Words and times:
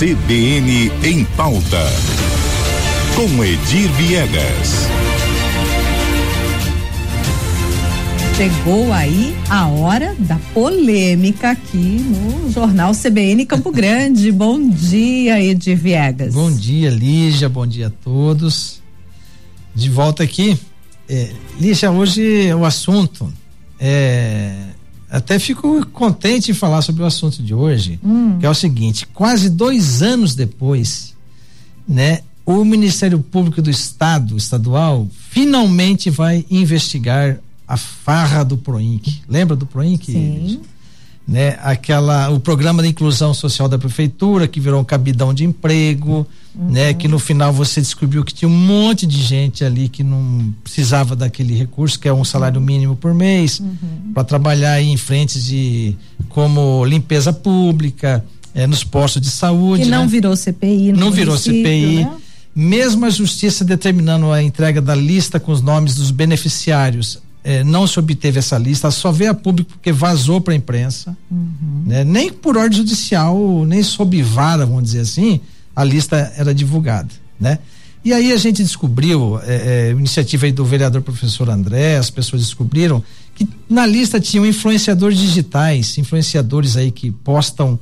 CBN 0.00 0.90
em 1.04 1.26
pauta. 1.36 1.84
Com 3.14 3.44
Edir 3.44 3.92
Viegas. 3.98 4.86
Chegou 8.34 8.90
aí 8.94 9.36
a 9.50 9.66
hora 9.66 10.16
da 10.20 10.40
polêmica 10.54 11.50
aqui 11.50 11.76
no 11.76 12.50
Jornal 12.50 12.92
CBN 12.94 13.44
Campo 13.44 13.70
Grande. 13.70 14.32
bom 14.32 14.70
dia, 14.70 15.38
Edir 15.38 15.76
Viegas. 15.76 16.32
Bom 16.32 16.50
dia, 16.50 16.88
Lígia. 16.88 17.50
Bom 17.50 17.66
dia 17.66 17.88
a 17.88 17.90
todos. 17.90 18.80
De 19.74 19.90
volta 19.90 20.22
aqui. 20.22 20.58
É, 21.06 21.30
Lígia, 21.60 21.90
hoje 21.90 22.54
o 22.54 22.64
assunto 22.64 23.30
é 23.78 24.70
até 25.10 25.38
fico 25.38 25.84
contente 25.86 26.50
em 26.50 26.54
falar 26.54 26.82
sobre 26.82 27.02
o 27.02 27.06
assunto 27.06 27.42
de 27.42 27.52
hoje, 27.52 27.98
hum. 28.02 28.38
que 28.38 28.46
é 28.46 28.50
o 28.50 28.54
seguinte: 28.54 29.06
quase 29.06 29.50
dois 29.50 30.02
anos 30.02 30.34
depois, 30.34 31.14
né, 31.86 32.20
o 32.46 32.64
Ministério 32.64 33.18
Público 33.18 33.60
do 33.60 33.70
Estado, 33.70 34.36
estadual, 34.36 35.08
finalmente 35.30 36.10
vai 36.10 36.44
investigar 36.50 37.38
a 37.66 37.76
farra 37.76 38.44
do 38.44 38.56
Proinc. 38.56 39.22
Lembra 39.28 39.56
do 39.56 39.66
Proinc? 39.66 40.04
Sim 40.04 40.60
né? 41.30 41.56
Aquela, 41.62 42.28
o 42.30 42.40
programa 42.40 42.82
de 42.82 42.88
inclusão 42.88 43.32
social 43.32 43.68
da 43.68 43.78
prefeitura 43.78 44.48
que 44.48 44.58
virou 44.58 44.80
um 44.80 44.84
cabidão 44.84 45.32
de 45.32 45.44
emprego, 45.44 46.26
uhum. 46.52 46.70
né? 46.72 46.92
Que 46.92 47.06
no 47.06 47.20
final 47.20 47.52
você 47.52 47.80
descobriu 47.80 48.24
que 48.24 48.34
tinha 48.34 48.48
um 48.48 48.56
monte 48.56 49.06
de 49.06 49.22
gente 49.22 49.64
ali 49.64 49.88
que 49.88 50.02
não 50.02 50.52
precisava 50.64 51.14
daquele 51.14 51.56
recurso 51.56 52.00
que 52.00 52.08
é 52.08 52.12
um 52.12 52.24
salário 52.24 52.60
mínimo 52.60 52.96
por 52.96 53.14
mês 53.14 53.60
uhum. 53.60 54.12
para 54.12 54.24
trabalhar 54.24 54.82
em 54.82 54.96
frentes 54.96 55.44
de 55.44 55.96
como 56.28 56.84
limpeza 56.84 57.32
pública, 57.32 58.24
é, 58.52 58.66
nos 58.66 58.82
postos 58.82 59.22
de 59.22 59.30
saúde. 59.30 59.84
Que 59.84 59.88
não 59.88 60.02
né? 60.02 60.08
virou 60.08 60.34
CPI, 60.34 60.92
não 60.92 61.12
virou 61.12 61.38
CPI. 61.38 62.06
Né? 62.06 62.12
Mesmo 62.52 63.06
a 63.06 63.10
justiça 63.10 63.64
determinando 63.64 64.32
a 64.32 64.42
entrega 64.42 64.82
da 64.82 64.96
lista 64.96 65.38
com 65.38 65.52
os 65.52 65.62
nomes 65.62 65.94
dos 65.94 66.10
beneficiários 66.10 67.20
é, 67.42 67.64
não 67.64 67.86
se 67.86 67.98
obteve 67.98 68.38
essa 68.38 68.58
lista, 68.58 68.90
só 68.90 69.10
veio 69.10 69.30
a 69.30 69.34
público 69.34 69.72
porque 69.72 69.92
vazou 69.92 70.40
para 70.40 70.52
a 70.52 70.56
imprensa, 70.56 71.16
uhum. 71.30 71.84
né? 71.86 72.04
nem 72.04 72.32
por 72.32 72.56
ordem 72.56 72.78
judicial, 72.78 73.64
nem 73.64 73.82
sob 73.82 74.22
vara, 74.22 74.66
vamos 74.66 74.84
dizer 74.84 75.00
assim, 75.00 75.40
a 75.74 75.82
lista 75.82 76.32
era 76.36 76.54
divulgada, 76.54 77.08
né? 77.38 77.58
E 78.02 78.14
aí 78.14 78.32
a 78.32 78.36
gente 78.38 78.62
descobriu, 78.62 79.38
é, 79.42 79.88
é, 79.88 79.90
iniciativa 79.90 80.50
do 80.52 80.64
vereador 80.64 81.02
professor 81.02 81.50
André, 81.50 81.96
as 81.96 82.08
pessoas 82.08 82.42
descobriram 82.42 83.02
que 83.34 83.46
na 83.68 83.84
lista 83.84 84.18
tinham 84.18 84.46
influenciadores 84.46 85.18
digitais, 85.18 85.98
influenciadores 85.98 86.76
aí 86.76 86.90
que 86.90 87.10
postam 87.10 87.78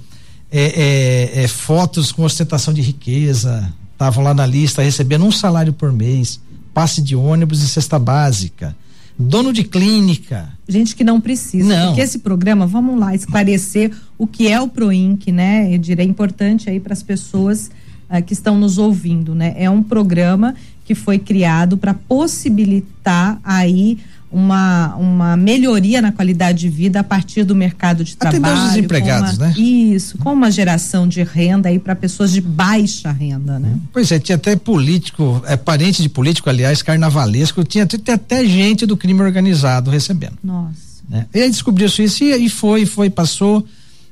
é, 0.50 1.30
é, 1.40 1.44
é 1.44 1.48
fotos 1.48 2.10
com 2.10 2.24
ostentação 2.24 2.74
de 2.74 2.80
riqueza, 2.80 3.72
estavam 3.92 4.24
lá 4.24 4.34
na 4.34 4.44
lista 4.44 4.82
recebendo 4.82 5.24
um 5.24 5.30
salário 5.30 5.72
por 5.72 5.92
mês, 5.92 6.40
passe 6.74 7.00
de 7.00 7.14
ônibus 7.14 7.62
e 7.62 7.68
cesta 7.68 7.96
básica 7.96 8.74
dono 9.18 9.52
de 9.52 9.64
clínica. 9.64 10.52
Gente 10.68 10.94
que 10.94 11.02
não 11.02 11.20
precisa. 11.20 11.68
Não. 11.68 11.86
Porque 11.88 12.00
esse 12.00 12.20
programa, 12.20 12.66
vamos 12.66 12.98
lá, 12.98 13.14
esclarecer 13.14 13.90
o 14.16 14.26
que 14.26 14.46
é 14.46 14.60
o 14.60 14.68
PROINC, 14.68 15.32
né? 15.32 15.70
É 15.72 16.04
importante 16.04 16.70
aí 16.70 16.78
para 16.78 16.92
as 16.92 17.02
pessoas 17.02 17.70
uh, 18.08 18.22
que 18.22 18.32
estão 18.32 18.58
nos 18.58 18.78
ouvindo, 18.78 19.34
né? 19.34 19.54
É 19.56 19.68
um 19.68 19.82
programa 19.82 20.54
que 20.84 20.94
foi 20.94 21.18
criado 21.18 21.76
para 21.76 21.92
possibilitar 21.92 23.40
aí 23.42 23.98
uma, 24.30 24.94
uma 24.96 25.36
melhoria 25.36 26.02
na 26.02 26.12
qualidade 26.12 26.60
de 26.60 26.68
vida 26.68 27.00
a 27.00 27.04
partir 27.04 27.44
do 27.44 27.54
mercado 27.54 28.04
de 28.04 28.16
trabalho. 28.16 28.54
Os 28.54 28.68
desempregados, 28.74 29.38
uma, 29.38 29.46
né? 29.46 29.54
Isso, 29.56 30.18
com 30.18 30.32
uma 30.32 30.50
geração 30.50 31.08
de 31.08 31.22
renda 31.22 31.68
aí 31.68 31.78
para 31.78 31.96
pessoas 31.96 32.32
de 32.32 32.40
baixa 32.40 33.10
renda, 33.10 33.58
né? 33.58 33.78
Pois 33.92 34.12
é, 34.12 34.18
tinha 34.18 34.36
até 34.36 34.54
político, 34.54 35.42
é 35.46 35.56
parente 35.56 36.02
de 36.02 36.08
político, 36.08 36.50
aliás, 36.50 36.82
carnavalesco, 36.82 37.64
tinha, 37.64 37.86
tinha 37.86 38.14
até 38.14 38.44
gente 38.44 38.84
do 38.84 38.96
crime 38.96 39.20
organizado 39.22 39.90
recebendo. 39.90 40.36
Nossa. 40.44 40.88
Né? 41.08 41.26
E 41.34 41.40
aí 41.40 41.50
descobriu-se 41.50 42.04
isso 42.04 42.22
e, 42.24 42.34
e 42.44 42.48
foi, 42.50 42.84
foi, 42.84 43.08
passou, 43.08 43.64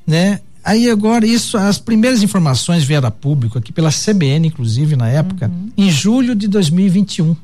né? 0.07 0.41
Aí 0.65 0.91
agora 0.91 1.25
isso, 1.25 1.57
as 1.57 1.79
primeiras 1.79 2.25
informações 2.25 2.83
vieram 2.83 3.07
a 3.07 3.11
público 3.11 3.57
aqui 3.57 3.73
pela 3.73 3.91
CBN, 3.91 4.49
inclusive 4.49 4.97
na 4.97 5.09
época, 5.09 5.47
uhum. 5.47 5.71
em 5.77 5.91
julho 5.91 6.35
de 6.35 6.49
2021. 6.49 7.37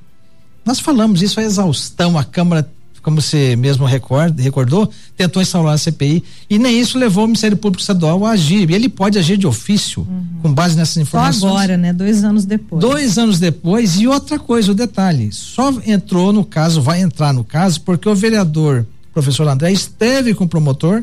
Nós 0.65 0.79
falamos 0.79 1.23
isso 1.23 1.41
a 1.41 1.43
exaustão, 1.43 2.17
a 2.17 2.25
Câmara, 2.25 2.69
como 3.03 3.21
você 3.21 3.57
mesmo 3.57 3.85
recorda, 3.85 4.41
recordou, 4.41 4.89
tentou 5.17 5.43
instaurar 5.43 5.75
a 5.75 5.79
CPI 5.79 6.23
e 6.49 6.59
nem 6.59 6.81
isso 6.81 6.97
levou 6.97 7.25
o 7.25 7.27
Ministério 7.27 7.57
Público 7.57 7.81
Estadual 7.81 8.25
a 8.25 8.31
agir. 8.31 8.71
E 8.71 8.75
ele 8.75 8.89
pode 8.89 9.19
agir 9.19 9.37
de 9.37 9.47
ofício, 9.47 10.07
uhum. 10.09 10.41
com 10.41 10.55
base 10.55 10.77
nessas 10.77 10.97
informações. 10.99 11.41
Só 11.41 11.49
agora, 11.49 11.77
né? 11.77 11.93
Dois 11.93 12.23
anos 12.23 12.45
depois. 12.45 12.81
Dois 12.81 13.19
anos 13.19 13.41
depois, 13.41 13.99
e 14.01 14.07
outra 14.07 14.39
coisa, 14.39 14.71
o 14.71 14.75
detalhe, 14.75 15.33
só 15.33 15.73
entrou 15.85 16.33
no 16.33 16.45
caso, 16.45 16.81
vai 16.81 17.03
entrar 17.03 17.33
no 17.33 17.43
caso, 17.43 17.81
porque 17.81 18.09
o 18.09 18.15
vereador, 18.15 18.87
professor 19.13 19.49
André, 19.49 19.73
esteve 19.73 20.33
com 20.33 20.45
o 20.45 20.49
promotor, 20.49 21.03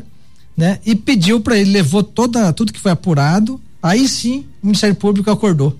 né? 0.56 0.78
E 0.86 0.94
pediu 0.94 1.40
para 1.40 1.58
ele, 1.58 1.70
levou 1.70 2.02
toda, 2.02 2.50
tudo 2.52 2.72
que 2.72 2.80
foi 2.80 2.92
apurado, 2.92 3.60
aí 3.82 4.08
sim 4.08 4.46
o 4.62 4.66
Ministério 4.66 4.96
Público 4.96 5.30
acordou. 5.30 5.76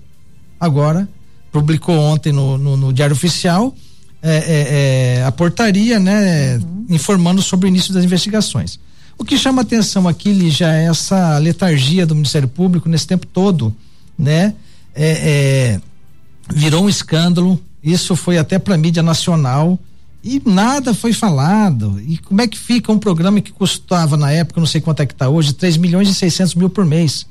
Agora 0.59 1.09
publicou 1.51 1.97
ontem 1.97 2.31
no, 2.31 2.57
no, 2.57 2.77
no 2.77 2.93
Diário 2.93 3.15
Oficial 3.15 3.75
é, 4.23 4.35
é, 4.35 5.17
é, 5.19 5.25
a 5.25 5.31
portaria, 5.31 5.99
né, 5.99 6.57
uhum. 6.57 6.85
informando 6.89 7.41
sobre 7.41 7.67
o 7.67 7.69
início 7.69 7.93
das 7.93 8.03
investigações. 8.03 8.79
O 9.17 9.25
que 9.25 9.37
chama 9.37 9.63
atenção 9.63 10.07
aqui, 10.07 10.49
já 10.49 10.73
é 10.75 10.85
essa 10.85 11.37
letargia 11.37 12.05
do 12.05 12.15
Ministério 12.15 12.47
Público 12.47 12.87
nesse 12.87 13.07
tempo 13.07 13.25
todo, 13.25 13.75
né? 14.17 14.53
É, 14.93 15.79
é, 15.79 15.81
virou 16.53 16.85
um 16.85 16.89
escândalo, 16.89 17.59
isso 17.83 18.15
foi 18.15 18.37
até 18.37 18.59
para 18.59 18.77
mídia 18.77 19.01
nacional 19.01 19.79
e 20.23 20.41
nada 20.45 20.93
foi 20.93 21.13
falado. 21.13 21.99
E 22.05 22.17
como 22.17 22.41
é 22.41 22.47
que 22.47 22.57
fica 22.57 22.91
um 22.91 22.99
programa 22.99 23.41
que 23.41 23.51
custava 23.51 24.17
na 24.17 24.31
época, 24.31 24.59
não 24.59 24.67
sei 24.67 24.81
quanto 24.81 25.01
é 25.01 25.05
que 25.05 25.13
está 25.13 25.29
hoje, 25.29 25.53
3 25.53 25.77
milhões 25.77 26.09
e 26.09 26.13
600 26.13 26.55
mil 26.55 26.69
por 26.69 26.85
mês? 26.85 27.25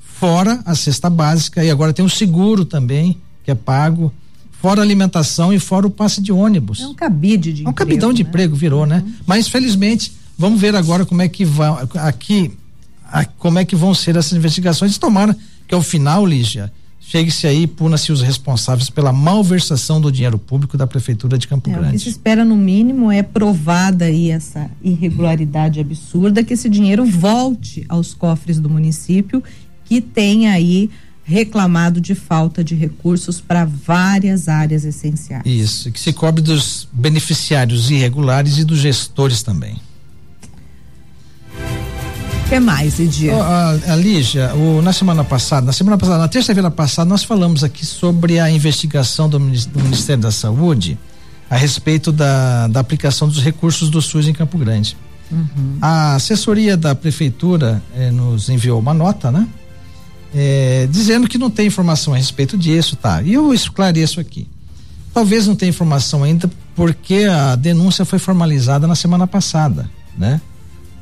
Fora 0.00 0.60
a 0.64 0.74
cesta 0.74 1.08
básica 1.08 1.64
e 1.64 1.70
agora 1.70 1.92
tem 1.92 2.04
o 2.04 2.10
seguro 2.10 2.64
também 2.64 3.16
que 3.48 3.52
é 3.52 3.54
pago, 3.54 4.12
fora 4.60 4.82
alimentação 4.82 5.54
e 5.54 5.58
fora 5.58 5.86
o 5.86 5.90
passe 5.90 6.20
de 6.20 6.30
ônibus. 6.30 6.82
É 6.82 6.86
um 6.86 6.92
cabide 6.92 7.50
de 7.50 7.64
é 7.64 7.68
um 7.68 7.72
cabidão 7.72 8.12
de 8.12 8.22
né? 8.22 8.28
emprego 8.28 8.54
virou, 8.54 8.84
né? 8.84 9.02
Uhum. 9.04 9.14
Mas 9.26 9.48
felizmente, 9.48 10.12
vamos 10.36 10.60
ver 10.60 10.76
agora 10.76 11.06
como 11.06 11.22
é 11.22 11.28
que 11.28 11.46
vai 11.46 11.70
aqui 11.94 12.52
a, 13.10 13.24
como 13.24 13.58
é 13.58 13.64
que 13.64 13.74
vão 13.74 13.94
ser 13.94 14.16
essas 14.16 14.34
investigações. 14.34 14.98
Tomara 14.98 15.34
que 15.66 15.74
ao 15.74 15.80
final, 15.80 16.26
Lígia, 16.26 16.70
chegue-se 17.00 17.46
aí 17.46 17.62
e 17.62 17.66
puna-se 17.66 18.12
os 18.12 18.20
responsáveis 18.20 18.90
pela 18.90 19.14
malversação 19.14 19.98
do 19.98 20.12
dinheiro 20.12 20.38
público 20.38 20.76
da 20.76 20.86
prefeitura 20.86 21.38
de 21.38 21.48
Campo 21.48 21.70
é, 21.70 21.72
Grande. 21.72 21.88
O 21.88 21.92
que 21.92 21.98
se 22.00 22.10
espera 22.10 22.44
no 22.44 22.54
mínimo 22.54 23.10
é 23.10 23.22
provada 23.22 24.04
aí 24.04 24.30
essa 24.30 24.70
irregularidade 24.82 25.80
absurda 25.80 26.44
que 26.44 26.52
esse 26.52 26.68
dinheiro 26.68 27.06
volte 27.06 27.86
aos 27.88 28.12
cofres 28.12 28.60
do 28.60 28.68
município 28.68 29.42
que 29.86 30.02
tem 30.02 30.48
aí 30.48 30.90
reclamado 31.28 32.00
de 32.00 32.14
falta 32.14 32.64
de 32.64 32.74
recursos 32.74 33.38
para 33.38 33.66
várias 33.66 34.48
áreas 34.48 34.82
essenciais. 34.82 35.42
Isso, 35.44 35.92
que 35.92 36.00
se 36.00 36.10
cobre 36.10 36.40
dos 36.40 36.88
beneficiários 36.90 37.90
irregulares 37.90 38.56
e 38.56 38.64
dos 38.64 38.78
gestores 38.78 39.42
também. 39.42 39.78
O 42.46 42.48
que 42.48 42.58
mais, 42.58 42.98
Edir? 42.98 43.34
Oh, 43.34 43.42
a, 43.42 43.72
a 43.92 43.96
Lígia, 43.96 44.54
o, 44.54 44.80
na 44.80 44.90
semana 44.94 45.22
passada, 45.22 45.66
na 45.66 45.72
semana 45.72 45.98
passada, 45.98 46.18
na 46.18 46.28
terça-feira 46.28 46.70
passada, 46.70 47.06
nós 47.06 47.22
falamos 47.22 47.62
aqui 47.62 47.84
sobre 47.84 48.40
a 48.40 48.50
investigação 48.50 49.28
do, 49.28 49.38
do 49.38 49.82
Ministério 49.82 50.22
da 50.22 50.32
Saúde 50.32 50.98
a 51.50 51.58
respeito 51.58 52.10
da, 52.10 52.68
da 52.68 52.80
aplicação 52.80 53.28
dos 53.28 53.42
recursos 53.42 53.90
do 53.90 54.00
SUS 54.00 54.28
em 54.28 54.32
Campo 54.32 54.56
Grande. 54.56 54.96
Uhum. 55.30 55.76
A 55.82 56.14
assessoria 56.14 56.74
da 56.74 56.94
prefeitura 56.94 57.82
eh, 57.94 58.10
nos 58.10 58.48
enviou 58.48 58.80
uma 58.80 58.94
nota, 58.94 59.30
né? 59.30 59.46
É, 60.34 60.86
dizendo 60.90 61.28
que 61.28 61.38
não 61.38 61.50
tem 61.50 61.66
informação 61.66 62.14
a 62.14 62.16
respeito 62.16 62.56
disso, 62.56 62.96
tá? 62.96 63.22
E 63.22 63.34
eu 63.34 63.52
esclareço 63.52 64.20
aqui. 64.20 64.46
Talvez 65.12 65.46
não 65.46 65.56
tenha 65.56 65.70
informação 65.70 66.22
ainda 66.22 66.50
porque 66.74 67.24
a 67.24 67.56
denúncia 67.56 68.04
foi 68.04 68.18
formalizada 68.18 68.86
na 68.86 68.94
semana 68.94 69.26
passada, 69.26 69.90
né? 70.16 70.40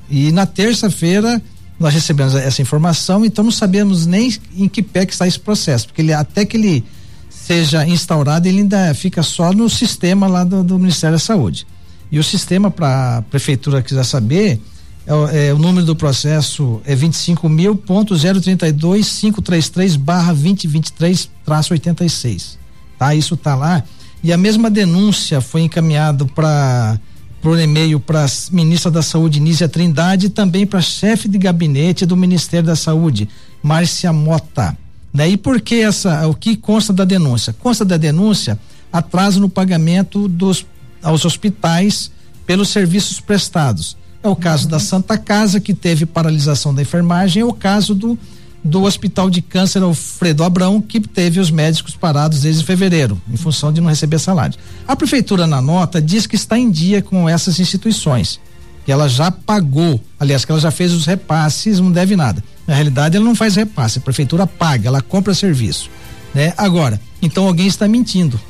E 0.09 0.31
na 0.33 0.47
terça-feira 0.47 1.43
nós 1.79 1.93
recebemos 1.93 2.35
essa 2.35 2.63
informação, 2.63 3.25
então 3.25 3.45
não 3.45 3.53
sabemos 3.53 4.07
nem 4.07 4.35
em 4.57 4.69
que 4.69 4.83
pé 4.83 5.05
que 5.05 5.13
está 5.13 5.27
esse 5.27 5.39
processo, 5.39 5.87
porque 5.87 6.01
ele, 6.01 6.13
até 6.13 6.47
que 6.47 6.57
ele 6.57 6.85
seja 7.29 7.87
instaurado, 7.87 8.49
ele 8.49 8.61
ainda 8.61 8.95
fica 8.95 9.23
só 9.23 9.53
no 9.53 9.69
sistema 9.69 10.27
lá 10.27 10.43
do, 10.43 10.65
do 10.65 10.79
Ministério 10.79 11.17
da 11.17 11.21
Saúde. 11.21 11.67
E 12.11 12.19
o 12.19 12.25
sistema 12.25 12.71
para 12.71 13.19
a 13.19 13.23
prefeitura 13.23 13.83
quiser 13.83 14.05
saber, 14.05 14.61
é, 15.07 15.49
é, 15.49 15.55
o 15.55 15.59
número 15.59 15.87
do 15.87 15.95
processo 15.95 16.81
é 16.85 16.95
25 16.95 17.49
mil 17.49 17.77
ponto 17.77 18.17
zero 18.17 18.41
trinta 18.41 18.67
e 18.67 18.73
dois 18.73 19.07
cinco 19.07 19.41
três 19.41 19.69
três 19.69 19.95
barra 19.95 20.33
vinte 20.33 20.67
vinte 20.67 20.93
três 20.93 21.31
traço 21.45 21.73
oitenta 21.73 22.05
e 22.05 22.11
seis 22.11 22.59
tá 22.99 23.15
isso 23.15 23.37
tá 23.37 23.55
lá 23.55 23.85
e 24.23 24.33
a 24.33 24.37
mesma 24.37 24.69
denúncia 24.69 25.41
foi 25.41 25.63
encaminhado 25.63 26.27
para 26.27 26.99
por 27.41 27.61
e-mail 27.61 28.01
para 28.01 28.27
ministra 28.51 28.91
da 28.91 29.03
Saúde 29.03 29.39
Nízia 29.39 29.69
Trindade 29.69 30.27
e 30.27 30.31
também 30.31 30.67
para 30.67 30.81
chefe 30.81 31.29
de 31.29 31.39
gabinete 31.39 32.05
do 32.05 32.17
Ministério 32.17 32.67
da 32.67 32.75
Saúde 32.75 33.29
Márcia 33.63 34.13
Mota 34.13 34.77
Né? 35.15 35.29
E 35.29 35.37
por 35.37 35.61
que 35.61 35.77
essa, 35.77 36.27
o 36.27 36.35
que 36.35 36.57
consta 36.57 36.93
da 36.93 37.05
denúncia? 37.05 37.53
Consta 37.53 37.85
da 37.85 37.97
denúncia 37.97 38.59
atraso 38.93 39.39
no 39.39 39.49
pagamento 39.49 40.27
dos 40.27 40.67
aos 41.01 41.25
hospitais 41.25 42.11
pelos 42.45 42.71
serviços 42.71 43.21
prestados. 43.21 43.97
É 44.27 44.29
o 44.29 44.35
caso 44.35 44.67
da 44.67 44.81
Santa 44.81 45.17
Casa 45.17 45.61
que 45.61 45.73
teve 45.73 46.05
paralisação 46.05 46.75
da 46.75 46.83
enfermagem, 46.83 47.43
é 47.43 47.45
o 47.45 47.53
caso 47.53 47.95
do 47.95 48.19
do 48.65 48.83
Hospital 48.83 49.31
de 49.31 49.41
Câncer 49.41 49.81
Alfredo 49.81 50.43
Abrão, 50.43 50.81
que 50.81 50.99
teve 50.99 51.39
os 51.39 51.53
médicos 51.53 51.95
parados 51.95 52.41
desde 52.41 52.65
fevereiro, 52.65 53.23
em 53.33 53.37
função 53.37 53.73
de 53.73 53.81
não 53.81 53.89
receber 53.89 54.19
salário. 54.19 54.59
A 54.89 54.97
prefeitura 54.97 55.47
na 55.47 55.63
nota 55.63 56.03
diz 56.03 56.27
que 56.27 56.35
está 56.35 56.59
em 56.59 56.69
dia 56.69 57.01
com 57.01 57.29
essas 57.29 57.61
instituições, 57.61 58.41
que 58.85 58.91
ela 58.91 59.09
já 59.09 59.31
pagou, 59.31 60.01
aliás, 60.19 60.45
que 60.45 60.51
ela 60.51 60.61
já 60.61 60.73
fez 60.73 60.93
os 60.93 61.07
repasses, 61.07 61.79
não 61.79 61.93
deve 61.93 62.17
nada. 62.17 62.43
Na 62.67 62.75
realidade, 62.75 63.17
ela 63.17 63.25
não 63.25 63.37
faz 63.37 63.55
repasse, 63.55 63.99
a 63.99 64.03
prefeitura 64.03 64.49
paga, 64.49 64.89
ela 64.89 65.01
compra 65.01 65.33
serviço, 65.33 65.89
né? 66.35 66.53
Agora, 66.57 67.01
então 67.23 67.47
alguém 67.47 67.69
está 67.69 67.87
mentindo. 67.87 68.41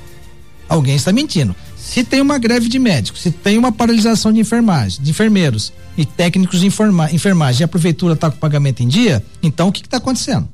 Alguém 0.66 0.96
está 0.96 1.12
mentindo. 1.12 1.54
Se 1.86 2.02
tem 2.02 2.20
uma 2.20 2.36
greve 2.36 2.68
de 2.68 2.80
médicos, 2.80 3.22
se 3.22 3.30
tem 3.30 3.56
uma 3.56 3.70
paralisação 3.70 4.32
de 4.32 4.40
enfermagem, 4.40 5.00
de 5.00 5.10
enfermeiros 5.12 5.72
e 5.96 6.04
técnicos 6.04 6.58
de 6.58 6.66
enfermagem 6.66 7.60
e 7.60 7.64
a 7.64 7.68
prefeitura 7.68 8.14
está 8.14 8.28
com 8.28 8.36
pagamento 8.38 8.82
em 8.82 8.88
dia, 8.88 9.24
então 9.40 9.68
o 9.68 9.72
que 9.72 9.80
está 9.82 9.98
acontecendo? 9.98 10.48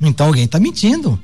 Então 0.00 0.26
alguém 0.26 0.46
está 0.46 0.58
mentindo. 0.58 1.20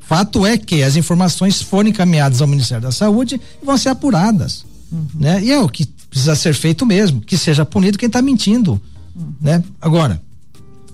Fato 0.00 0.46
é 0.46 0.56
que 0.56 0.80
as 0.80 0.94
informações 0.94 1.60
foram 1.60 1.88
encaminhadas 1.88 2.40
ao 2.40 2.46
Ministério 2.46 2.84
da 2.84 2.92
Saúde 2.92 3.40
e 3.60 3.66
vão 3.66 3.76
ser 3.76 3.88
apuradas. 3.88 4.64
Uhum. 4.92 5.06
Né? 5.16 5.42
E 5.42 5.50
é 5.50 5.58
o 5.58 5.68
que 5.68 5.84
precisa 6.08 6.36
ser 6.36 6.54
feito 6.54 6.86
mesmo, 6.86 7.20
que 7.20 7.36
seja 7.36 7.64
punido 7.64 7.98
quem 7.98 8.06
está 8.06 8.22
mentindo. 8.22 8.80
Uhum. 9.14 9.34
Né? 9.40 9.62
Agora, 9.80 10.22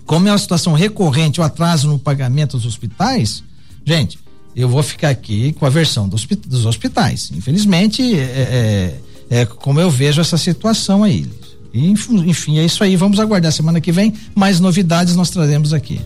como 0.06 0.26
é 0.26 0.32
uma 0.32 0.38
situação 0.38 0.72
recorrente, 0.72 1.38
o 1.38 1.44
atraso 1.44 1.86
no 1.86 1.98
pagamento 1.98 2.56
dos 2.56 2.64
hospitais, 2.64 3.44
gente, 3.84 4.18
eu 4.56 4.70
vou 4.70 4.82
ficar 4.82 5.10
aqui 5.10 5.52
com 5.52 5.66
a 5.66 5.68
versão 5.68 6.08
dos, 6.08 6.24
dos 6.24 6.64
hospitais. 6.64 7.30
Infelizmente, 7.36 8.02
é, 8.18 8.94
é, 9.30 9.40
é, 9.40 9.44
como 9.44 9.78
eu 9.78 9.90
vejo 9.90 10.18
essa 10.20 10.38
situação 10.38 11.04
aí. 11.04 11.26
Enfim, 11.74 12.58
é 12.58 12.64
isso 12.64 12.82
aí. 12.82 12.96
Vamos 12.96 13.20
aguardar 13.20 13.52
semana 13.52 13.82
que 13.82 13.92
vem. 13.92 14.14
Mais 14.34 14.58
novidades 14.58 15.14
nós 15.14 15.28
traremos 15.28 15.74
aqui. 15.74 16.00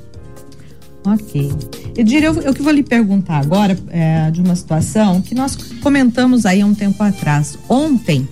Ok. 1.04 1.52
Edir, 1.96 2.24
eu, 2.24 2.34
eu 2.42 2.52
que 2.52 2.60
vou 2.60 2.72
lhe 2.72 2.82
perguntar 2.82 3.38
agora 3.38 3.78
é, 3.88 4.30
de 4.32 4.40
uma 4.40 4.56
situação 4.56 5.22
que 5.22 5.34
nós 5.34 5.56
comentamos 5.80 6.44
aí 6.44 6.60
há 6.60 6.66
um 6.66 6.74
tempo 6.74 7.00
atrás. 7.04 7.56
Ontem, 7.68 8.28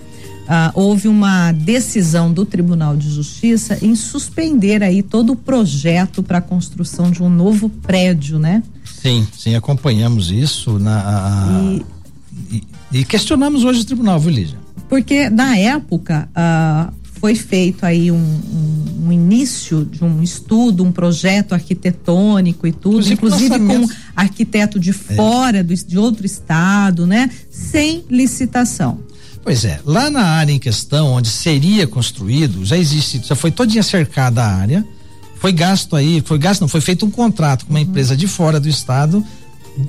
ah, 0.47 0.71
houve 0.75 1.07
uma 1.07 1.53
decisão 1.53 2.33
do 2.33 2.45
Tribunal 2.45 2.97
de 2.97 3.09
Justiça 3.09 3.77
em 3.81 3.95
suspender 3.95 4.83
aí 4.83 5.01
todo 5.01 5.31
o 5.31 5.35
projeto 5.35 6.21
para 6.21 6.39
a 6.39 6.41
construção 6.41 7.09
de 7.09 7.23
um 7.23 7.29
novo 7.29 7.69
prédio, 7.69 8.37
né? 8.37 8.61
Sim, 9.01 9.25
sim, 9.37 9.55
acompanhamos 9.55 10.29
isso 10.29 10.77
na, 10.77 11.61
e, 12.51 12.63
e, 12.91 12.99
e, 12.99 13.05
questionamos 13.05 13.63
hoje 13.63 13.81
o 13.81 13.85
tribunal, 13.85 14.19
viu, 14.19 14.31
Lígia? 14.31 14.57
Porque 14.89 15.29
na 15.29 15.57
época 15.57 16.27
uh, 16.31 16.93
foi 17.19 17.35
feito 17.35 17.85
aí 17.85 18.11
um, 18.11 18.15
um, 18.17 19.07
um, 19.07 19.11
início 19.11 19.85
de 19.85 20.03
um 20.03 20.21
estudo, 20.23 20.83
um 20.83 20.91
projeto 20.91 21.53
arquitetônico 21.53 22.65
e 22.65 22.71
tudo, 22.71 23.09
inclusive, 23.09 23.55
inclusive 23.55 23.59
com 23.59 23.87
arquiteto 24.15 24.79
de 24.79 24.89
é. 24.89 24.93
fora 24.93 25.59
é. 25.59 25.63
do, 25.63 25.73
de 25.73 25.97
outro 25.97 26.25
estado, 26.25 27.05
né? 27.05 27.29
Sem 27.49 28.03
licitação. 28.09 28.99
Pois 29.43 29.63
é, 29.63 29.79
lá 29.85 30.09
na 30.09 30.23
área 30.23 30.51
em 30.51 30.59
questão, 30.59 31.13
onde 31.13 31.29
seria 31.29 31.87
construído, 31.87 32.65
já 32.65 32.77
existe, 32.77 33.21
já 33.23 33.35
foi 33.35 33.51
todinha 33.51 33.83
cercada 33.83 34.43
a 34.43 34.55
área, 34.55 34.85
foi 35.39 35.51
gasto 35.53 35.95
aí, 35.95 36.21
foi 36.23 36.37
gasto, 36.37 36.61
não, 36.61 36.67
foi 36.67 36.81
feito 36.81 37.05
um 37.05 37.09
contrato 37.09 37.65
com 37.65 37.71
uma 37.71 37.81
empresa 37.81 38.15
de 38.15 38.27
fora 38.27 38.59
do 38.59 38.67
estado 38.67 39.25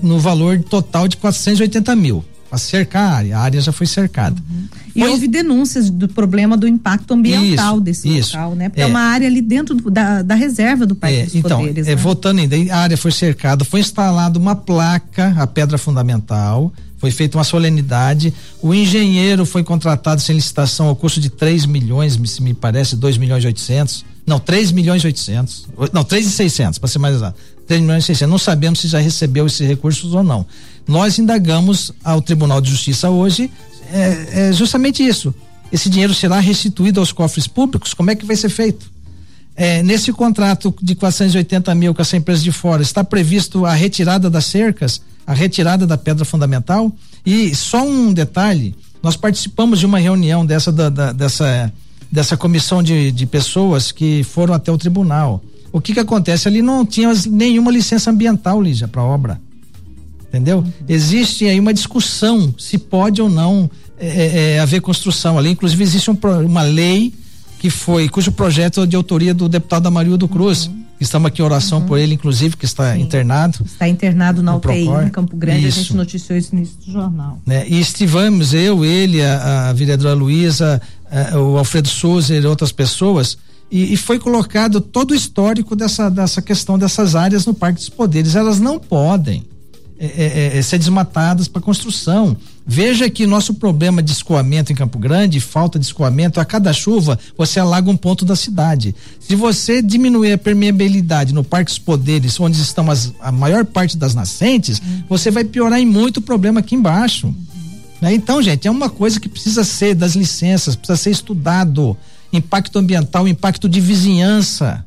no 0.03 0.19
valor 0.19 0.63
total 0.63 1.09
de 1.09 1.17
480 1.17 1.95
mil 1.97 2.25
para 2.49 2.59
cercar 2.59 3.03
a 3.03 3.17
área. 3.17 3.39
A 3.39 3.41
área 3.41 3.61
já 3.61 3.73
foi 3.73 3.87
cercada. 3.87 4.37
Uhum. 4.51 4.65
E 4.95 5.05
houve 5.05 5.29
denúncias 5.29 5.89
do 5.89 6.09
problema 6.09 6.57
do 6.57 6.67
impacto 6.67 7.15
ambiental 7.15 7.75
isso, 7.75 7.81
desse 7.81 8.19
isso. 8.19 8.37
local, 8.37 8.55
né? 8.57 8.69
Porque 8.69 8.81
é, 8.81 8.85
é, 8.85 8.87
uma 8.87 9.01
área 9.01 9.27
ali 9.27 9.41
dentro 9.41 9.75
do, 9.77 9.91
da, 9.91 10.23
da 10.23 10.35
reserva 10.35 10.85
do 10.85 10.97
Parque 10.97 11.17
é, 11.17 11.25
dos 11.25 11.35
então, 11.37 11.61
Poderes. 11.61 11.87
É, 11.87 11.91
né? 11.91 11.97
Voltando 11.97 12.41
ainda, 12.41 12.57
a 12.75 12.79
área 12.79 12.97
foi 12.97 13.13
cercada, 13.13 13.65
foi 13.65 13.81
instalada 13.81 14.39
uma 14.39 14.57
placa, 14.57 15.35
a 15.39 15.47
pedra 15.47 15.79
fundamental, 15.79 16.73
foi 16.99 17.13
feita 17.13 17.39
uma 17.39 17.45
solenidade. 17.45 18.35
O 18.61 18.75
engenheiro 18.75 19.47
foi 19.47 19.63
contratado 19.63 20.21
sem 20.21 20.35
licitação 20.35 20.87
ao 20.87 20.97
custo 20.97 21.21
de 21.21 21.31
3 21.31 21.67
milhões, 21.67 22.19
se 22.25 22.43
me 22.43 22.53
parece, 22.53 22.97
2 22.97 23.17
milhões 23.17 23.45
e 23.45 23.47
800. 23.47 24.10
Não, 24.27 24.39
3 24.39 24.73
milhões 24.73 25.03
e 25.03 25.07
800. 25.07 25.69
Não, 25.93 26.05
3 26.05 26.27
e 26.27 26.31
600, 26.31 26.79
para 26.79 26.89
ser 26.89 26.99
mais 26.99 27.15
exato. 27.15 27.39
3 27.67 27.81
milhões 27.81 28.05
e 28.05 28.07
600. 28.07 28.31
Não 28.31 28.39
sabemos 28.39 28.81
se 28.81 28.89
já 28.89 28.99
recebeu 28.99 29.47
esses 29.47 29.67
recursos 29.67 30.15
ou 30.15 30.23
não. 30.23 30.47
Nós 30.87 31.19
indagamos 31.19 31.93
ao 32.03 32.21
Tribunal 32.21 32.61
de 32.61 32.71
Justiça 32.71 33.11
hoje 33.11 33.51
é, 33.93 34.49
é 34.49 34.53
justamente 34.53 35.05
isso. 35.07 35.35
Esse 35.73 35.89
dinheiro 35.89 36.15
será 36.15 36.41
restituído 36.41 37.01
aos 37.01 37.13
cofres 37.13 37.47
públicos? 37.47 37.95
Como 37.95 38.11
é 38.11 38.15
que 38.15 38.25
vai 38.25 38.37
ser 38.37 38.49
feito? 38.49 38.91
É, 39.55 39.83
nesse 39.83 40.13
contrato 40.13 40.75
de 40.81 40.95
480 40.95 41.75
mil 41.75 41.95
com 41.95 42.03
essa 42.03 42.17
empresa 42.17 42.43
de 42.43 42.51
fora, 42.51 42.83
está 42.83 43.05
previsto 43.05 43.67
a 43.67 43.75
retirada 43.75 44.31
das 44.31 44.47
cercas, 44.47 45.03
a 45.27 45.35
retirada 45.35 45.87
da 45.87 45.99
pedra 45.99 46.25
fundamental? 46.25 46.93
E 47.27 47.55
só 47.55 47.83
um 47.85 48.13
detalhe: 48.13 48.75
nós 49.03 49.17
participamos 49.17 49.79
de 49.79 49.87
uma 49.87 49.99
reunião 49.99 50.47
dessa, 50.47 50.73
da, 50.73 50.89
da, 50.89 51.13
dessa 51.13 51.73
dessa 52.11 52.37
comissão 52.37 52.83
de, 52.83 53.13
de 53.13 53.27
pessoas 53.27 53.93
que 53.93 54.25
foram 54.25 54.55
até 54.55 54.71
o 54.73 54.79
tribunal. 54.79 55.43
O 55.73 55.81
que 55.81 55.95
que 55.95 56.01
acontece? 56.01 56.49
Ali 56.49 56.63
não 56.63 56.85
tinha 56.85 57.13
nenhuma 57.29 57.71
licença 57.71 58.11
ambiental, 58.11 58.61
Lígia, 58.61 58.89
para 58.89 59.03
obra. 59.03 59.41
Entendeu? 60.29 60.59
Uhum. 60.59 60.73
Existe 60.89 61.47
aí 61.47 61.59
uma 61.59 61.75
discussão 61.75 62.55
se 62.59 62.79
pode 62.79 63.21
ou 63.21 63.29
não 63.29 63.71
é, 63.99 64.07
é, 64.07 64.53
é 64.55 64.61
haver 64.61 64.81
construção 64.81 65.39
ali. 65.39 65.51
Inclusive, 65.51 65.83
existe 65.83 66.11
um, 66.11 66.19
uma 66.47 66.63
lei 66.63 67.13
que 67.59 67.69
foi, 67.69 68.09
cujo 68.09 68.33
projeto 68.33 68.83
é 68.83 68.87
de 68.87 68.97
autoria 68.97 69.35
do 69.35 69.49
deputado 69.49 69.87
Amarildo 69.87 70.27
Cruz. 70.27 70.67
Uhum. 70.67 70.81
Estamos 71.01 71.29
aqui 71.29 71.41
em 71.41 71.45
oração 71.45 71.81
uhum. 71.81 71.87
por 71.87 71.99
ele, 71.99 72.15
inclusive, 72.15 72.57
que 72.57 72.65
está 72.65 72.95
Sim. 72.95 73.03
internado. 73.03 73.59
Está 73.65 73.89
internado 73.89 74.43
na 74.43 74.57
UTI 74.57 74.85
Procor. 74.85 75.03
em 75.03 75.09
Campo 75.09 75.37
Grande, 75.37 75.67
isso. 75.67 75.79
a 75.79 75.83
gente 75.83 75.97
noticiou 75.97 76.39
isso 76.39 76.55
no 76.55 76.59
início 76.59 76.77
do 76.85 76.93
jornal. 76.93 77.39
Né? 77.47 77.67
E 77.69 77.81
estivemos, 77.81 78.55
eu, 78.55 78.85
ele, 78.85 79.23
a, 79.23 79.71
a 79.71 79.73
vereadora 79.73 80.15
Luísa, 80.15 80.81
o 81.37 81.59
Alfredo 81.59 81.89
Souza 81.89 82.35
e 82.35 82.47
outras 82.47 82.73
pessoas, 82.73 83.37
e, 83.71 83.95
e, 83.95 83.97
foi 83.97 84.19
colocado 84.19 84.81
todo 84.81 85.13
o 85.13 85.15
histórico 85.15 85.77
dessa, 85.77 86.11
dessa 86.11 86.43
questão 86.43 86.77
dessas 86.77 87.15
áreas 87.15 87.47
no 87.47 87.55
Parque 87.55 87.79
dos 87.79 87.89
Poderes. 87.89 88.35
Elas 88.35 88.59
não 88.59 88.81
podem 88.81 89.45
é, 89.97 90.07
é, 90.55 90.59
é 90.59 90.63
ser 90.63 90.79
desmatadas 90.79 91.47
para 91.47 91.63
construção. 91.63 92.37
Veja 92.67 93.09
que 93.09 93.27
nosso 93.27 93.55
problema 93.55 94.03
de 94.03 94.13
escoamento 94.13 94.73
em 94.73 94.75
Campo 94.75 94.99
Grande, 94.99 95.41
falta 95.41 95.79
de 95.79 95.85
escoamento, 95.85 96.41
a 96.41 96.45
cada 96.45 96.73
chuva 96.73 97.19
você 97.37 97.61
alaga 97.61 97.91
um 97.91 97.97
ponto 97.97 98.25
da 98.25 98.35
cidade. 98.35 98.95
Se 99.21 99.37
você 99.37 99.81
diminuir 99.83 100.33
a 100.33 100.39
permeabilidade 100.39 101.35
no 101.35 101.45
Parque 101.45 101.71
dos 101.71 101.79
Poderes, 101.79 102.41
onde 102.41 102.61
estão 102.61 102.91
as, 102.91 103.13
a 103.21 103.31
maior 103.31 103.65
parte 103.65 103.97
das 103.97 104.15
nascentes, 104.15 104.79
uhum. 104.79 105.05
você 105.09 105.31
vai 105.31 105.45
piorar 105.45 105.79
em 105.79 105.87
muito 105.87 106.19
o 106.19 106.23
problema 106.23 106.61
aqui 106.61 106.75
embaixo. 106.75 107.35
Né? 108.01 108.15
Então, 108.15 108.41
gente, 108.41 108.67
é 108.67 108.71
uma 108.71 108.89
coisa 108.89 109.21
que 109.21 109.29
precisa 109.29 109.63
ser 109.63 109.95
das 109.95 110.15
licenças, 110.15 110.75
precisa 110.75 110.97
ser 110.97 111.11
estudado. 111.11 111.97
Impacto 112.33 112.79
ambiental, 112.79 113.29
impacto 113.29 113.69
de 113.69 113.81
vizinhança. 113.81 114.85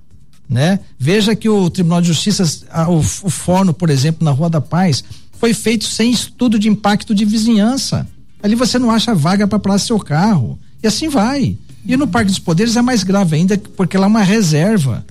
Né? 0.50 0.80
Veja 0.98 1.36
que 1.36 1.48
o 1.48 1.70
Tribunal 1.70 2.02
de 2.02 2.08
Justiça, 2.08 2.44
o, 2.88 2.98
o 2.98 3.30
forno, 3.30 3.74
por 3.74 3.90
exemplo, 3.90 4.24
na 4.24 4.32
Rua 4.32 4.50
da 4.50 4.62
Paz, 4.62 5.04
foi 5.34 5.54
feito 5.54 5.86
sem 5.86 6.12
estudo 6.12 6.58
de 6.58 6.70
impacto 6.70 7.14
de 7.14 7.26
vizinhança. 7.26 8.08
Ali 8.42 8.56
você 8.56 8.80
não 8.80 8.92
acha 8.92 9.14
vaga 9.14 9.48
para 9.48 9.60
parar 9.60 9.78
seu 9.78 10.00
carro. 10.00 10.60
E 10.82 10.88
assim 10.88 11.08
vai. 11.08 11.58
E 11.86 11.98
no 11.98 12.08
Parque 12.08 12.30
dos 12.30 12.40
Poderes 12.40 12.76
é 12.76 12.82
mais 12.82 13.04
grave 13.04 13.36
ainda, 13.36 13.58
porque 13.76 13.98
lá 13.98 14.06
é 14.06 14.08
uma 14.08 14.22
reserva. 14.22 15.06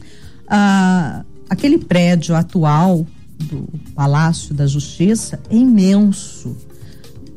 Ah, 0.49 1.23
aquele 1.49 1.78
prédio 1.78 2.35
atual 2.35 3.06
do 3.38 3.68
Palácio 3.94 4.54
da 4.54 4.66
Justiça 4.66 5.40
é 5.50 5.56
imenso. 5.56 6.56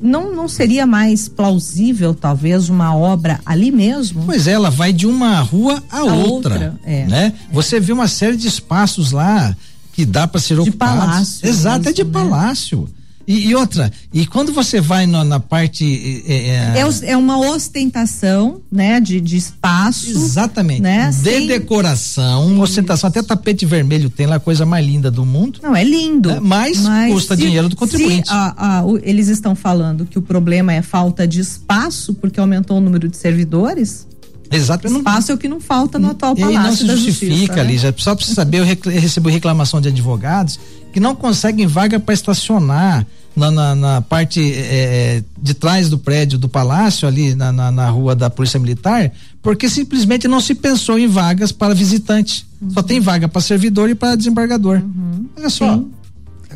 Não, 0.02 0.36
não 0.36 0.48
seria 0.48 0.86
mais 0.86 1.28
plausível, 1.28 2.14
talvez, 2.14 2.70
uma 2.70 2.96
obra 2.96 3.40
ali 3.46 3.72
mesmo? 3.72 4.24
Pois 4.26 4.48
é, 4.48 4.52
ela 4.52 4.70
vai 4.70 4.92
de 4.92 5.08
uma 5.08 5.40
rua 5.40 5.82
a, 5.90 6.00
a 6.00 6.04
outra, 6.04 6.54
outra 6.54 6.80
é, 6.84 7.06
né? 7.06 7.34
É. 7.50 7.54
Você 7.54 7.80
vê 7.80 7.94
uma 7.94 8.08
série 8.08 8.36
de 8.36 8.48
espaços 8.48 9.12
lá 9.12 9.56
que 9.94 10.06
dá 10.06 10.28
para 10.28 10.42
ser 10.42 10.60
ocupados. 10.60 10.96
De 10.96 11.02
palácio. 11.02 11.48
Exato, 11.48 11.78
mesmo, 11.78 11.90
é 11.90 11.94
de 11.94 12.04
né? 12.04 12.10
palácio. 12.12 12.90
E, 13.28 13.48
e, 13.48 13.56
outra, 13.56 13.92
e 14.14 14.26
quando 14.26 14.54
você 14.54 14.80
vai 14.80 15.08
no, 15.08 15.24
na 15.24 15.40
parte. 15.40 16.24
É, 16.28 16.34
é, 16.34 16.82
é, 16.82 17.12
é, 17.12 17.18
uma 17.18 17.40
ostentação, 17.40 18.62
né? 18.72 19.00
De, 19.00 19.20
de 19.20 19.36
espaço. 19.36 20.12
Exatamente. 20.12 20.82
Né? 20.82 21.10
De 21.10 21.16
Sem... 21.16 21.48
decoração, 21.48 22.50
Sim. 22.50 22.62
ostentação, 22.62 23.08
até 23.08 23.24
tapete 23.24 23.66
vermelho 23.66 24.10
tem 24.10 24.28
lá, 24.28 24.36
a 24.36 24.40
coisa 24.40 24.66
mais 24.66 24.86
linda 24.86 25.10
do 25.10 25.26
mundo. 25.26 25.60
Não, 25.64 25.76
é 25.76 25.84
lindo. 25.84 26.30
Né? 26.30 26.40
Mas, 26.40 26.82
mas, 26.82 27.12
custa 27.12 27.36
se, 27.36 27.42
dinheiro 27.42 27.68
do 27.68 27.76
contribuinte. 27.76 28.30
A, 28.32 28.78
a, 28.78 28.86
o, 28.86 28.98
eles 29.02 29.28
estão 29.28 29.56
falando 29.56 30.06
que 30.06 30.20
o 30.20 30.22
problema 30.22 30.72
é 30.74 30.82
falta 30.82 31.28
de 31.28 31.40
espaço, 31.40 32.14
porque 32.14 32.40
aumentou 32.40 32.78
o 32.78 32.82
número 32.82 33.08
de 33.08 33.18
servidores. 33.18 34.06
Exato. 34.52 34.88
Espaço 34.88 35.32
é 35.32 35.36
o 35.36 35.38
que 35.38 35.48
não 35.48 35.60
falta 35.60 35.98
no 35.98 36.12
atual 36.12 36.36
Palácio 36.36 36.62
não 36.62 36.76
se 36.76 36.86
da 36.86 36.96
justifica 36.96 37.36
Justiça, 37.36 37.62
ali, 37.62 37.80
né? 37.80 37.94
só 37.98 38.16
para 38.16 38.26
saber, 38.26 38.60
eu 38.60 38.66
recebi 38.92 39.32
reclamação 39.32 39.82
de 39.82 39.90
advogados 39.90 40.60
que 40.96 41.00
não 41.02 41.14
conseguem 41.14 41.68
vaga 41.68 42.00
para 42.00 42.14
estacionar 42.14 43.06
na, 43.36 43.52
na, 43.52 43.76
na 43.76 44.02
parte 44.02 44.40
é, 44.56 45.22
de 45.38 45.54
trás 45.54 45.90
do 45.90 45.98
prédio 45.98 46.40
do 46.40 46.48
palácio, 46.48 47.06
ali 47.06 47.36
na, 47.36 47.52
na, 47.52 47.70
na, 47.70 47.90
rua 47.90 48.16
da 48.16 48.30
Polícia 48.30 48.58
Militar, 48.58 49.12
porque 49.42 49.68
simplesmente 49.68 50.26
não 50.26 50.40
se 50.40 50.56
pensou 50.56 50.98
em 50.98 51.06
vagas 51.06 51.52
para 51.52 51.74
visitante. 51.74 52.48
Uhum. 52.62 52.70
Só 52.70 52.82
tem 52.82 53.02
vaga 53.02 53.28
para 53.28 53.42
servidor 53.42 53.90
e 53.90 53.94
para 53.94 54.16
desembargador. 54.16 54.78
Uhum. 54.78 55.26
Olha 55.36 55.50
só. 55.50 55.76
Sim. 55.76 55.92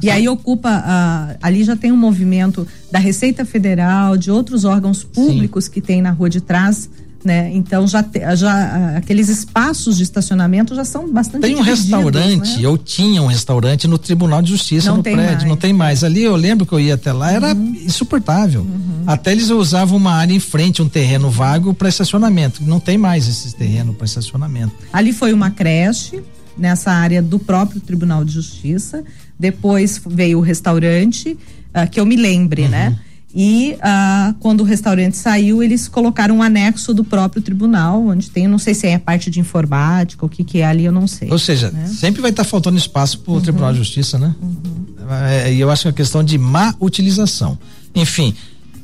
E 0.01 0.10
aí 0.10 0.29
ocupa, 0.29 0.69
uh, 0.69 1.38
ali 1.41 1.65
já 1.65 1.75
tem 1.75 1.91
um 1.91 1.98
movimento 1.98 2.65
da 2.89 2.98
Receita 2.98 3.43
Federal, 3.43 4.15
de 4.15 4.31
outros 4.31 4.63
órgãos 4.63 5.03
públicos 5.03 5.65
Sim. 5.65 5.72
que 5.72 5.81
tem 5.81 6.01
na 6.01 6.12
rua 6.12 6.29
de 6.29 6.39
trás, 6.39 6.89
né? 7.23 7.51
Então 7.53 7.88
já, 7.88 8.01
te, 8.01 8.19
já 8.35 8.97
aqueles 8.97 9.29
espaços 9.29 9.97
de 9.97 10.03
estacionamento 10.03 10.73
já 10.75 10.85
são 10.85 11.11
bastante 11.11 11.41
Tem 11.41 11.55
um 11.55 11.61
restaurante, 11.61 12.57
né? 12.57 12.65
eu 12.65 12.77
tinha 12.77 13.21
um 13.21 13.27
restaurante 13.27 13.88
no 13.88 13.97
Tribunal 13.97 14.41
de 14.41 14.49
Justiça 14.51 14.89
não 14.89 14.97
no 14.97 15.03
prédio, 15.03 15.23
mais. 15.23 15.43
não 15.43 15.55
tem 15.57 15.73
mais. 15.73 16.03
Ali 16.03 16.23
eu 16.23 16.35
lembro 16.35 16.65
que 16.65 16.73
eu 16.73 16.79
ia 16.79 16.95
até 16.95 17.11
lá, 17.11 17.31
era 17.31 17.53
uhum. 17.53 17.75
insuportável. 17.85 18.61
Uhum. 18.61 19.03
Até 19.05 19.31
eles 19.31 19.49
usavam 19.49 19.97
uma 19.97 20.13
área 20.13 20.33
em 20.33 20.39
frente, 20.39 20.81
um 20.81 20.89
terreno 20.89 21.29
vago 21.29 21.73
para 21.73 21.89
estacionamento. 21.89 22.63
Não 22.63 22.79
tem 22.79 22.97
mais 22.97 23.27
esse 23.27 23.55
terreno 23.55 23.93
para 23.93 24.05
estacionamento. 24.05 24.73
Ali 24.93 25.11
foi 25.13 25.33
uma 25.33 25.51
creche 25.51 26.21
nessa 26.57 26.91
área 26.91 27.21
do 27.21 27.39
próprio 27.39 27.81
Tribunal 27.81 28.23
de 28.23 28.33
Justiça. 28.33 29.03
Depois 29.38 30.01
veio 30.05 30.39
o 30.39 30.41
restaurante, 30.41 31.38
uh, 31.75 31.89
que 31.89 31.99
eu 31.99 32.05
me 32.05 32.15
lembre, 32.15 32.67
né? 32.67 32.89
uhum. 32.89 32.91
né? 32.91 32.99
E 33.33 33.75
uh, 33.75 34.33
quando 34.39 34.62
o 34.62 34.63
restaurante 34.63 35.15
saiu, 35.15 35.62
eles 35.62 35.88
colocaram 35.88 36.38
um 36.38 36.43
anexo 36.43 36.93
do 36.93 37.03
próprio 37.03 37.41
tribunal, 37.41 38.07
onde 38.07 38.29
tem, 38.29 38.48
não 38.48 38.57
sei 38.57 38.74
se 38.74 38.88
é 38.88 38.95
a 38.95 39.00
parte 39.00 39.29
de 39.29 39.39
informática, 39.39 40.25
o 40.25 40.29
que, 40.29 40.43
que 40.43 40.59
é 40.59 40.65
ali, 40.65 40.86
eu 40.86 40.91
não 40.91 41.05
sei. 41.07 41.29
Ou 41.31 41.38
seja, 41.38 41.69
né? 41.69 41.88
sempre 41.88 42.21
vai 42.21 42.31
estar 42.31 42.43
tá 42.43 42.50
faltando 42.50 42.77
espaço 42.77 43.19
para 43.19 43.31
o 43.31 43.36
uhum. 43.36 43.41
Tribunal 43.41 43.71
de 43.71 43.77
Justiça, 43.77 44.17
né? 44.17 44.33
Uhum. 44.41 45.13
É, 45.27 45.53
e 45.53 45.59
eu 45.59 45.69
acho 45.69 45.83
que 45.83 45.88
é 45.88 45.91
uma 45.91 45.95
questão 45.95 46.24
de 46.24 46.38
má 46.38 46.74
utilização. 46.79 47.57
Enfim, 47.93 48.33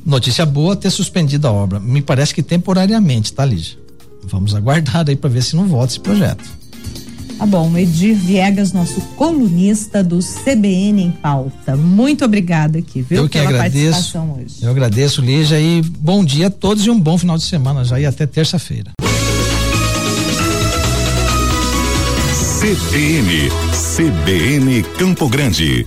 notícia 0.04 0.46
boa 0.46 0.76
ter 0.76 0.90
suspendido 0.90 1.48
a 1.48 1.52
obra. 1.52 1.80
Me 1.80 2.00
parece 2.00 2.32
que 2.32 2.42
temporariamente, 2.42 3.32
tá, 3.32 3.44
Lígia? 3.44 3.78
Vamos 4.24 4.54
aguardar 4.54 5.04
aí 5.08 5.16
para 5.16 5.30
ver 5.30 5.42
se 5.42 5.56
não 5.56 5.66
volta 5.66 5.92
esse 5.92 6.00
projeto. 6.00 6.44
Tá 7.38 7.44
bom, 7.44 7.76
Edir 7.76 8.16
Viegas, 8.16 8.72
nosso 8.72 8.98
colunista 9.14 10.02
do 10.02 10.20
CBN 10.20 11.02
em 11.02 11.10
pauta. 11.10 11.76
Muito 11.76 12.24
obrigada 12.24 12.78
aqui, 12.78 13.02
viu? 13.02 13.24
Eu 13.24 13.28
que 13.28 13.38
pela 13.38 13.50
agradeço, 13.50 13.90
participação 13.90 14.38
hoje. 14.38 14.54
Eu 14.62 14.70
agradeço, 14.70 15.20
Lígia, 15.20 15.60
e 15.60 15.82
bom 15.82 16.24
dia 16.24 16.46
a 16.46 16.50
todos 16.50 16.86
e 16.86 16.90
um 16.90 16.98
bom 16.98 17.18
final 17.18 17.36
de 17.36 17.44
semana 17.44 17.84
já 17.84 18.00
e 18.00 18.06
até 18.06 18.26
terça-feira. 18.26 18.92
CBN, 22.58 23.50
CBN 23.96 24.82
Campo 24.98 25.28
Grande. 25.28 25.84